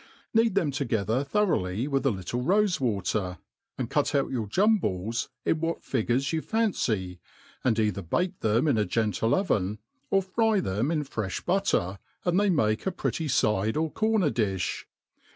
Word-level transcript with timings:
Knead 0.33 0.55
them 0.55 0.69
altogether 0.69 1.23
thoroughly 1.23 1.87
with 1.87 2.07
a 2.07 2.09
little 2.09 2.41
rofe 2.41 2.79
water, 2.79 3.37
and 3.77 3.87
cut 3.91 4.15
out 4.15 4.31
your 4.31 4.47
jumballs 4.47 5.27
in 5.45 5.59
what 5.59 5.83
figures 5.83 6.33
you 6.33 6.41
fancj; 6.41 7.19
and 7.63 7.77
either 7.79 8.01
bake 8.01 8.39
them 8.39 8.67
in 8.67 8.79
a 8.79 8.85
gentle 8.85 9.35
oven, 9.35 9.77
or 10.09 10.23
fry 10.23 10.59
them 10.59 10.89
in 10.89 11.03
frefli 11.03 11.45
butter, 11.45 11.99
and 12.25 12.39
they 12.39 12.49
make 12.49 12.87
a 12.87 12.91
pretty 12.91 13.27
fide 13.27 13.77
or 13.77 13.91
corner 13.91 14.31
,difli. 14.31 14.85